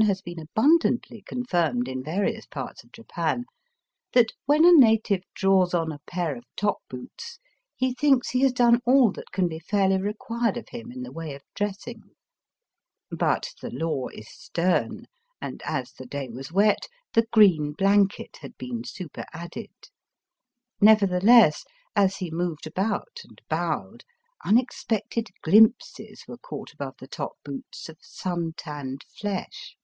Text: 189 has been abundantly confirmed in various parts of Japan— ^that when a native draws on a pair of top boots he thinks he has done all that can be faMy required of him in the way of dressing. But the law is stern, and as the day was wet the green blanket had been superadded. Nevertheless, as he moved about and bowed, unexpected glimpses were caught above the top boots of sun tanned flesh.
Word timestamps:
189 0.00 0.16
has 0.16 0.22
been 0.36 0.40
abundantly 0.42 1.22
confirmed 1.28 1.86
in 1.86 2.02
various 2.02 2.46
parts 2.46 2.82
of 2.82 2.90
Japan— 2.90 3.44
^that 4.14 4.28
when 4.46 4.64
a 4.64 4.72
native 4.72 5.22
draws 5.34 5.74
on 5.74 5.92
a 5.92 6.00
pair 6.06 6.34
of 6.34 6.44
top 6.56 6.78
boots 6.88 7.38
he 7.76 7.92
thinks 7.92 8.30
he 8.30 8.40
has 8.40 8.50
done 8.54 8.80
all 8.86 9.12
that 9.12 9.30
can 9.30 9.46
be 9.46 9.60
faMy 9.60 10.02
required 10.02 10.56
of 10.56 10.70
him 10.70 10.90
in 10.90 11.02
the 11.02 11.12
way 11.12 11.34
of 11.34 11.42
dressing. 11.54 12.04
But 13.10 13.50
the 13.60 13.68
law 13.70 14.08
is 14.08 14.26
stern, 14.30 15.04
and 15.38 15.60
as 15.66 15.92
the 15.92 16.06
day 16.06 16.30
was 16.30 16.50
wet 16.50 16.88
the 17.12 17.26
green 17.30 17.72
blanket 17.72 18.38
had 18.40 18.56
been 18.56 18.84
superadded. 18.84 19.74
Nevertheless, 20.80 21.66
as 21.94 22.16
he 22.16 22.30
moved 22.30 22.66
about 22.66 23.20
and 23.22 23.38
bowed, 23.50 24.04
unexpected 24.46 25.28
glimpses 25.42 26.24
were 26.26 26.38
caught 26.38 26.72
above 26.72 26.94
the 26.98 27.06
top 27.06 27.32
boots 27.44 27.90
of 27.90 27.98
sun 28.00 28.54
tanned 28.56 29.04
flesh. 29.06 29.76